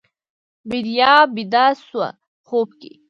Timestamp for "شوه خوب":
1.85-2.69